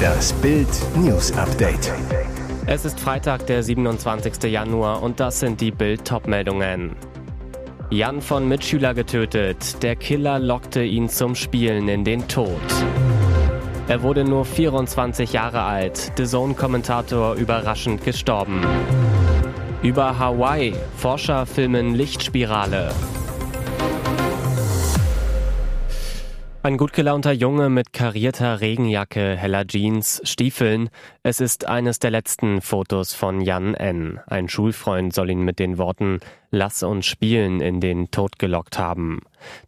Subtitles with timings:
[0.00, 1.92] Das Bild News Update.
[2.66, 4.44] Es ist Freitag, der 27.
[4.44, 6.96] Januar und das sind die Bild Topmeldungen.
[7.90, 9.82] Jan von Mitschüler getötet.
[9.82, 12.60] Der Killer lockte ihn zum Spielen in den Tod.
[13.88, 16.12] Er wurde nur 24 Jahre alt.
[16.16, 18.60] The Zone-Kommentator überraschend gestorben.
[19.82, 20.74] Über Hawaii.
[20.96, 22.92] Forscher filmen Lichtspirale.
[26.62, 30.90] Ein gut gelaunter Junge mit karierter Regenjacke, heller Jeans, Stiefeln.
[31.22, 34.20] Es ist eines der letzten Fotos von Jan N.
[34.26, 36.20] Ein Schulfreund soll ihn mit den Worten
[36.50, 39.20] Lass uns spielen in den Tod gelockt haben.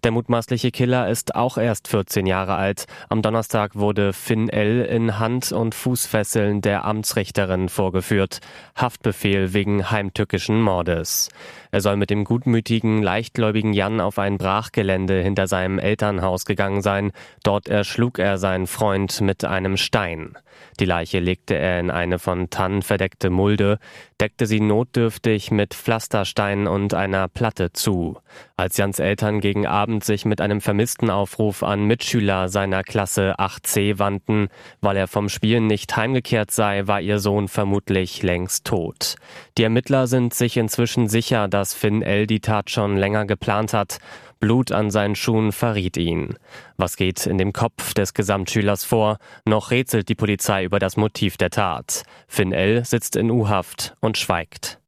[0.04, 2.86] Der mutmaßliche Killer ist auch erst 14 Jahre alt.
[3.08, 4.84] Am Donnerstag wurde Finn L.
[4.84, 8.40] in Hand- und Fußfesseln der Amtsrichterin vorgeführt.
[8.76, 11.30] Haftbefehl wegen heimtückischen Mordes.
[11.70, 17.12] Er soll mit dem gutmütigen, leichtgläubigen Jan auf ein Brachgelände hinter seinem Elternhaus gegangen sein.
[17.42, 20.36] Dort erschlug er seinen Freund mit einem Stein.
[20.80, 23.78] Die Leiche legte er in eine von Tannen verdeckte Mulde,
[24.20, 28.18] deckte sie notdürftig mit Pflastersteinen und einer Platte zu.
[28.62, 34.50] Als Jans Eltern gegen Abend sich mit einem Vermisstenaufruf an Mitschüler seiner Klasse 8c wandten,
[34.80, 39.16] weil er vom Spielen nicht heimgekehrt sei, war ihr Sohn vermutlich längst tot.
[39.58, 42.28] Die Ermittler sind sich inzwischen sicher, dass Finn L.
[42.28, 43.98] die Tat schon länger geplant hat.
[44.38, 46.36] Blut an seinen Schuhen verriet ihn.
[46.76, 49.18] Was geht in dem Kopf des Gesamtschülers vor?
[49.44, 52.04] Noch rätselt die Polizei über das Motiv der Tat.
[52.28, 52.84] Finn L.
[52.84, 54.78] sitzt in U-Haft und schweigt.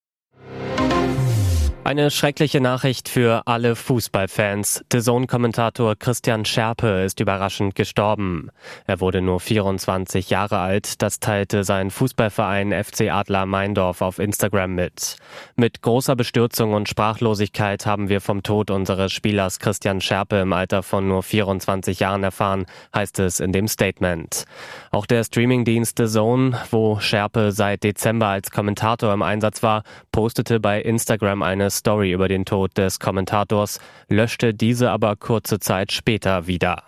[1.85, 4.87] Eine schreckliche Nachricht für alle Fußballfans.
[4.91, 8.49] The Zone-Kommentator Christian Scherpe ist überraschend gestorben.
[8.87, 14.75] Er wurde nur 24 Jahre alt, das teilte sein Fußballverein FC Adler Meindorf auf Instagram
[14.75, 15.17] mit.
[15.57, 20.83] Mit großer Bestürzung und Sprachlosigkeit haben wir vom Tod unseres Spielers Christian Scherpe im Alter
[20.83, 24.47] von nur 24 Jahren erfahren, heißt es in dem Statement.
[24.91, 30.61] Auch der Streamingdienst The Zone, wo Scherpe seit Dezember als Kommentator im Einsatz war, postete
[30.61, 36.47] bei Instagram eine Story über den Tod des Kommentators, löschte diese aber kurze Zeit später
[36.47, 36.83] wieder.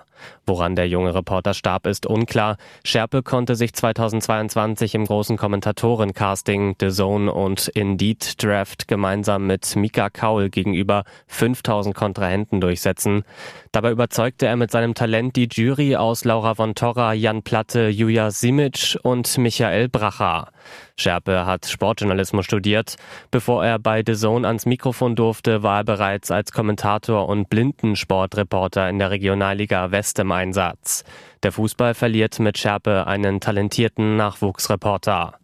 [0.48, 2.56] Woran der junge Reporter starb, ist unklar.
[2.84, 10.08] Scherpe konnte sich 2022 im großen Kommentatorencasting The Zone und Indeed Draft gemeinsam mit Mika
[10.08, 13.24] Kaul gegenüber 5000 Kontrahenten durchsetzen.
[13.72, 18.30] Dabei überzeugte er mit seinem Talent die Jury aus Laura von Torra, Jan Platte, Julia
[18.30, 20.48] Simic und Michael Bracher.
[20.96, 22.96] Scherpe hat Sportjournalismus studiert.
[23.30, 28.88] Bevor er bei The Zone ans Mikrofon durfte, war er bereits als Kommentator und Blindensportreporter
[28.88, 31.04] in der Regionalliga West im Einsatz.
[31.42, 35.38] Der Fußball verliert mit Schärpe einen talentierten Nachwuchsreporter.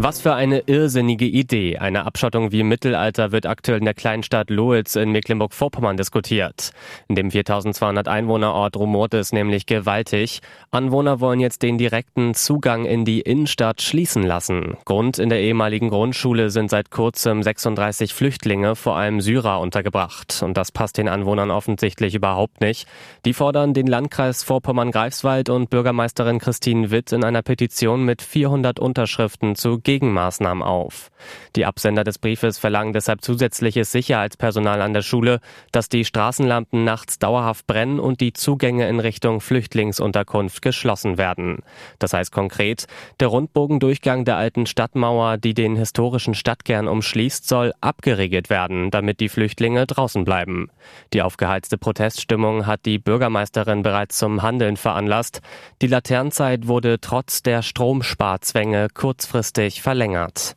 [0.00, 1.78] Was für eine irrsinnige Idee.
[1.78, 6.70] Eine Abschottung wie im Mittelalter wird aktuell in der kleinen Stadt Loitz in Mecklenburg-Vorpommern diskutiert.
[7.08, 10.38] In dem 4200 Einwohnerort rumort es nämlich gewaltig.
[10.70, 14.76] Anwohner wollen jetzt den direkten Zugang in die Innenstadt schließen lassen.
[14.84, 20.44] Grund in der ehemaligen Grundschule sind seit kurzem 36 Flüchtlinge, vor allem Syrer, untergebracht.
[20.44, 22.86] Und das passt den Anwohnern offensichtlich überhaupt nicht.
[23.24, 29.56] Die fordern den Landkreis Vorpommern-Greifswald und Bürgermeisterin Christine Witt in einer Petition mit 400 Unterschriften
[29.56, 31.10] zu Gegenmaßnahmen auf.
[31.56, 35.40] Die Absender des Briefes verlangen deshalb zusätzliches Sicherheitspersonal an der Schule,
[35.72, 41.60] dass die Straßenlampen nachts dauerhaft brennen und die Zugänge in Richtung Flüchtlingsunterkunft geschlossen werden.
[41.98, 42.86] Das heißt konkret,
[43.18, 49.30] der Rundbogendurchgang der alten Stadtmauer, die den historischen Stadtkern umschließt, soll abgeriegelt werden, damit die
[49.30, 50.70] Flüchtlinge draußen bleiben.
[51.14, 55.40] Die aufgeheizte Proteststimmung hat die Bürgermeisterin bereits zum Handeln veranlasst.
[55.80, 60.54] Die Laternenzeit wurde trotz der Stromsparzwänge kurzfristig verlängert.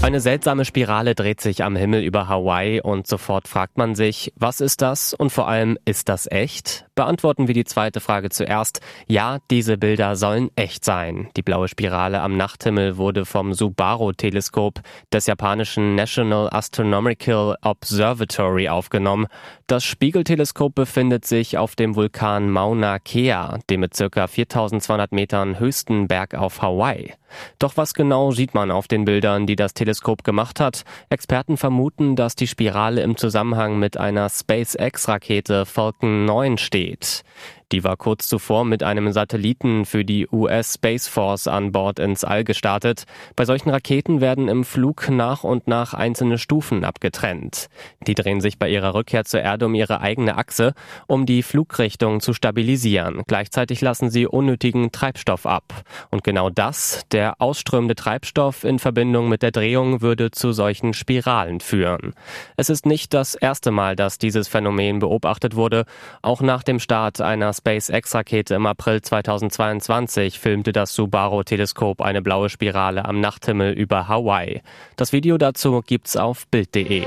[0.00, 4.60] Eine seltsame Spirale dreht sich am Himmel über Hawaii und sofort fragt man sich, was
[4.60, 6.87] ist das und vor allem, ist das echt?
[6.98, 8.80] Beantworten wir die zweite Frage zuerst.
[9.06, 11.28] Ja, diese Bilder sollen echt sein.
[11.36, 14.80] Die blaue Spirale am Nachthimmel wurde vom Subaru-Teleskop
[15.12, 19.28] des japanischen National Astronomical Observatory aufgenommen.
[19.68, 26.08] Das Spiegelteleskop befindet sich auf dem Vulkan Mauna Kea, dem mit circa 4200 Metern höchsten
[26.08, 27.14] Berg auf Hawaii.
[27.58, 30.84] Doch was genau sieht man auf den Bildern, die das Teleskop gemacht hat?
[31.10, 36.87] Experten vermuten, dass die Spirale im Zusammenhang mit einer SpaceX-Rakete Falcon 9 steht.
[36.88, 37.22] states.
[37.70, 42.24] Die war kurz zuvor mit einem Satelliten für die US Space Force an Bord ins
[42.24, 43.04] All gestartet.
[43.36, 47.68] Bei solchen Raketen werden im Flug nach und nach einzelne Stufen abgetrennt.
[48.06, 50.72] Die drehen sich bei ihrer Rückkehr zur Erde um ihre eigene Achse,
[51.08, 53.22] um die Flugrichtung zu stabilisieren.
[53.26, 55.84] Gleichzeitig lassen sie unnötigen Treibstoff ab.
[56.10, 61.60] Und genau das, der ausströmende Treibstoff in Verbindung mit der Drehung, würde zu solchen Spiralen
[61.60, 62.14] führen.
[62.56, 65.84] Es ist nicht das erste Mal, dass dieses Phänomen beobachtet wurde.
[66.22, 73.04] Auch nach dem Start einer SpaceX-Rakete im April 2022 filmte das Subaru-Teleskop eine blaue Spirale
[73.04, 74.62] am Nachthimmel über Hawaii.
[74.96, 77.04] Das Video dazu gibt's auf Bild.de.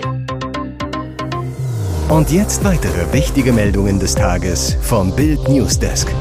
[2.09, 6.13] Und jetzt weitere wichtige Meldungen des Tages vom Bild Newsdesk.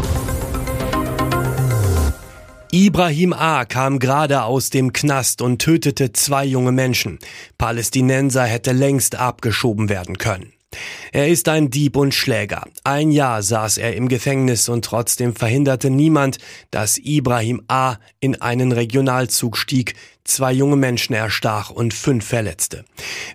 [2.73, 3.65] Ibrahim A.
[3.65, 7.19] kam gerade aus dem Knast und tötete zwei junge Menschen.
[7.59, 10.53] Palästinenser hätte längst abgeschoben werden können.
[11.13, 12.63] Er ist ein Dieb und Schläger.
[12.85, 16.39] Ein Jahr saß er im Gefängnis und trotzdem verhinderte niemand,
[16.71, 17.97] dass Ibrahim A.
[18.21, 22.85] in einen Regionalzug stieg, zwei junge Menschen erstach und fünf verletzte.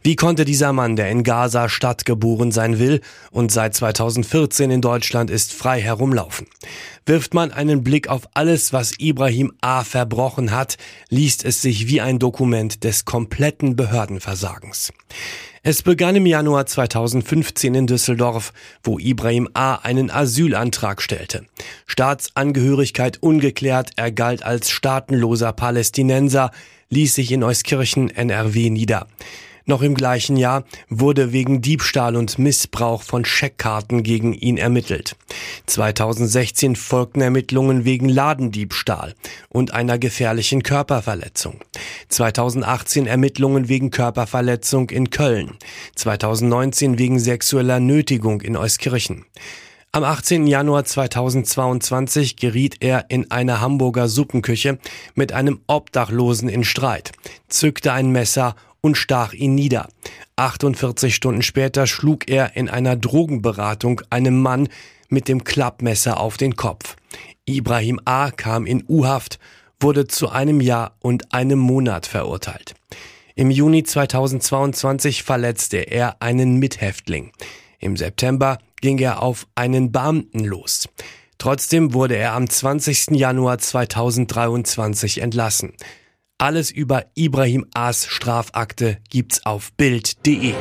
[0.03, 3.01] Wie konnte dieser Mann, der in Gaza Stadt geboren sein will
[3.31, 6.47] und seit 2014 in Deutschland ist, frei herumlaufen?
[7.05, 9.83] Wirft man einen Blick auf alles, was Ibrahim A.
[9.83, 10.77] verbrochen hat,
[11.09, 14.93] liest es sich wie ein Dokument des kompletten Behördenversagens.
[15.67, 18.53] Es begann im Januar 2015 in Düsseldorf,
[18.83, 19.73] wo Ibrahim A.
[19.77, 21.47] einen Asylantrag stellte.
[21.87, 26.51] Staatsangehörigkeit ungeklärt, er galt als staatenloser Palästinenser,
[26.89, 29.07] ließ sich in Euskirchen NRW nieder.
[29.67, 35.15] Noch im gleichen Jahr wurde wegen Diebstahl und Missbrauch von Scheckkarten gegen ihn ermittelt.
[35.65, 39.15] 2016 folgten Ermittlungen wegen Ladendiebstahl
[39.49, 41.61] und einer gefährlichen Körperverletzung.
[42.09, 45.57] 2018 Ermittlungen wegen Körperverletzung in Köln.
[45.95, 49.25] 2019 wegen sexueller Nötigung in Euskirchen.
[49.91, 50.45] Am 18.
[50.45, 54.77] Januar 2022 geriet er in einer Hamburger Suppenküche
[55.15, 57.13] mit einem Obdachlosen in Streit,
[57.47, 59.89] zückte ein Messer und stach ihn nieder.
[60.35, 64.69] 48 Stunden später schlug er in einer Drogenberatung einem Mann
[65.09, 66.95] mit dem Klappmesser auf den Kopf.
[67.45, 68.29] Ibrahim A.
[68.29, 69.39] kam in U-Haft,
[69.79, 72.75] wurde zu einem Jahr und einem Monat verurteilt.
[73.33, 77.31] Im Juni 2022 verletzte er einen Mithäftling.
[77.79, 80.87] Im September ging er auf einen Beamten los.
[81.39, 83.07] Trotzdem wurde er am 20.
[83.11, 85.73] Januar 2023 entlassen.
[86.37, 90.53] Alles über Ibrahim As Strafakte gibt's auf Bild.de.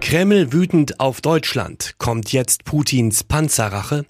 [0.00, 1.96] Kreml wütend auf Deutschland.
[1.98, 4.06] Kommt jetzt Putins Panzerrache?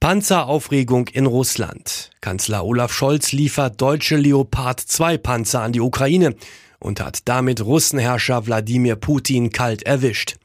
[0.00, 2.10] Panzeraufregung in Russland.
[2.20, 6.34] Kanzler Olaf Scholz liefert deutsche Leopard 2 Panzer an die Ukraine
[6.80, 10.36] und hat damit Russenherrscher Wladimir Putin kalt erwischt.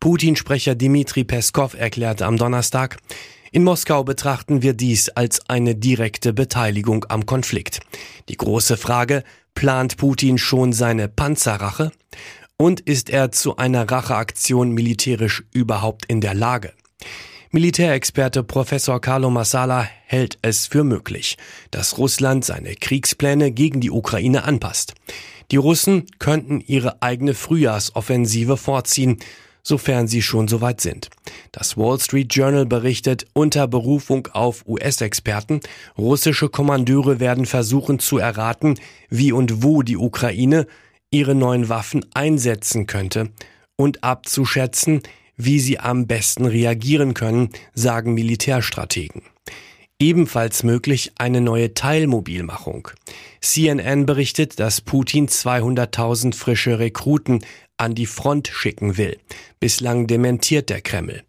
[0.00, 2.96] Putin-Sprecher Dmitri Peskov erklärte am Donnerstag,
[3.54, 7.78] in Moskau betrachten wir dies als eine direkte Beteiligung am Konflikt.
[8.28, 9.22] Die große Frage,
[9.54, 11.92] plant Putin schon seine Panzerrache?
[12.56, 16.72] Und ist er zu einer Racheaktion militärisch überhaupt in der Lage?
[17.52, 21.36] Militärexperte Professor Carlo Massala hält es für möglich,
[21.70, 24.94] dass Russland seine Kriegspläne gegen die Ukraine anpasst.
[25.52, 29.18] Die Russen könnten ihre eigene Frühjahrsoffensive vorziehen,
[29.64, 31.10] sofern sie schon soweit sind.
[31.50, 35.60] Das Wall Street Journal berichtet unter Berufung auf US-Experten,
[35.98, 38.78] russische Kommandeure werden versuchen zu erraten,
[39.08, 40.66] wie und wo die Ukraine
[41.10, 43.30] ihre neuen Waffen einsetzen könnte
[43.76, 45.02] und abzuschätzen,
[45.36, 49.22] wie sie am besten reagieren können, sagen Militärstrategen.
[50.00, 52.88] Ebenfalls möglich eine neue Teilmobilmachung.
[53.40, 57.44] CNN berichtet, dass Putin 200.000 frische Rekruten
[57.76, 59.18] an die Front schicken will.
[59.60, 61.22] Bislang dementiert der Kreml.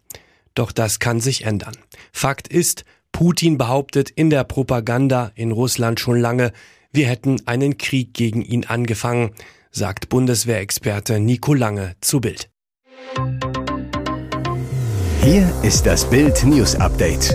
[0.54, 1.76] Doch das kann sich ändern.
[2.12, 6.52] Fakt ist, Putin behauptet in der Propaganda in Russland schon lange,
[6.92, 9.30] wir hätten einen Krieg gegen ihn angefangen,
[9.70, 12.50] sagt Bundeswehrexperte Nico Lange zu Bild.
[15.22, 17.34] Hier ist das Bild News Update.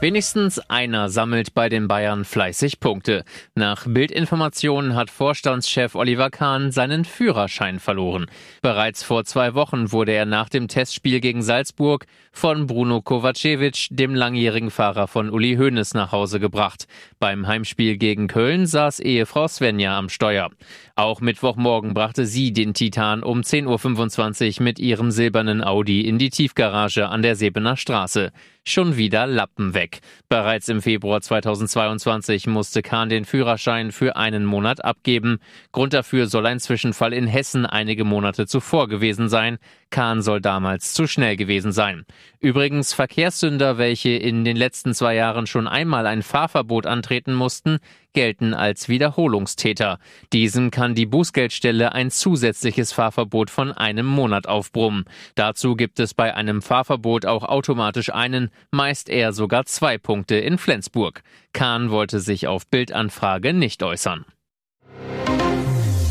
[0.00, 3.22] Wenigstens einer sammelt bei den Bayern fleißig Punkte.
[3.54, 8.24] Nach Bildinformationen hat Vorstandschef Oliver Kahn seinen Führerschein verloren.
[8.62, 14.14] Bereits vor zwei Wochen wurde er nach dem Testspiel gegen Salzburg von Bruno Kovacevic, dem
[14.14, 16.86] langjährigen Fahrer von Uli Hoeneß, nach Hause gebracht.
[17.18, 20.48] Beim Heimspiel gegen Köln saß Ehefrau Svenja am Steuer.
[20.96, 26.30] Auch Mittwochmorgen brachte sie den Titan um 10.25 Uhr mit ihrem silbernen Audi in die
[26.30, 28.32] Tiefgarage an der Sebener Straße.
[28.66, 30.00] Schon wieder Lappen weg.
[30.28, 35.38] Bereits im Februar 2022 musste Kahn den Führerschein für einen Monat abgeben.
[35.72, 39.58] Grund dafür soll ein Zwischenfall in Hessen einige Monate zuvor gewesen sein.
[39.88, 42.04] Kahn soll damals zu schnell gewesen sein.
[42.38, 47.78] Übrigens Verkehrssünder, welche in den letzten zwei Jahren schon einmal ein Fahrverbot antreten mussten,
[48.12, 49.98] gelten als Wiederholungstäter.
[50.32, 55.04] Diesem kann die Bußgeldstelle ein zusätzliches Fahrverbot von einem Monat aufbrummen.
[55.34, 60.58] Dazu gibt es bei einem Fahrverbot auch automatisch einen, meist eher sogar zwei Punkte in
[60.58, 61.22] Flensburg.
[61.52, 64.24] Kahn wollte sich auf Bildanfrage nicht äußern.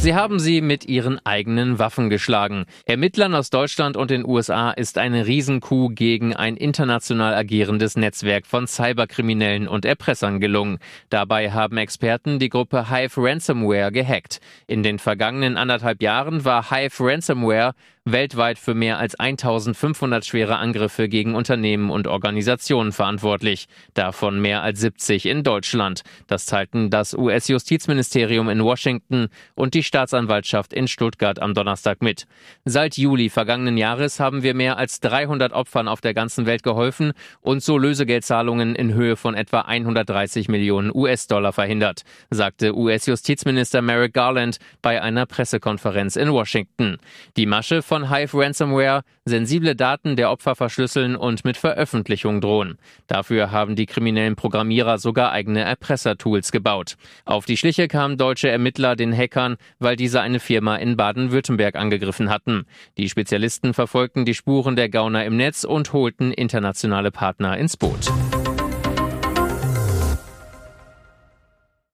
[0.02, 2.68] Sie haben sie mit ihren eigenen Waffen geschlagen.
[2.86, 8.66] Ermittlern aus Deutschland und den USA ist eine Riesenkuh gegen ein international agierendes Netzwerk von
[8.66, 10.80] Cyberkriminellen und Erpressern gelungen.
[11.10, 14.40] Dabei haben Experten die Gruppe Hive Ransomware gehackt.
[14.68, 17.74] In den vergangenen anderthalb Jahren war Hive Ransomware
[18.12, 24.80] weltweit für mehr als 1500 schwere Angriffe gegen Unternehmen und Organisationen verantwortlich, davon mehr als
[24.80, 26.02] 70 in Deutschland.
[26.28, 32.28] Das teilten das US-Justizministerium in Washington und die Staatsanwaltschaft in Stuttgart am Donnerstag mit.
[32.64, 37.14] Seit Juli vergangenen Jahres haben wir mehr als 300 Opfern auf der ganzen Welt geholfen
[37.42, 44.60] und so Lösegeldzahlungen in Höhe von etwa 130 Millionen US-Dollar verhindert, sagte US-Justizminister Merrick Garland
[44.84, 46.98] bei einer Pressekonferenz in Washington.
[47.36, 52.78] Die Masche von Hive Ransomware sensible Daten der Opfer verschlüsseln und mit Veröffentlichung drohen.
[53.08, 56.98] Dafür haben die kriminellen Programmierer sogar eigene Erpressertools gebaut.
[57.24, 62.30] Auf die Schliche kamen deutsche Ermittler den Hackern, weil diese eine Firma in Baden-Württemberg angegriffen
[62.30, 62.66] hatten.
[62.98, 68.12] Die Spezialisten verfolgten die Spuren der Gauner im Netz und holten internationale Partner ins Boot.